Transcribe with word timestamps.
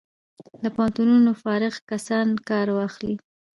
له 0.63 0.69
پوهنتونونو 0.75 1.31
فارغ 1.43 1.73
کسان 1.91 2.27
کار 2.49 2.67
واخلي. 2.77 3.15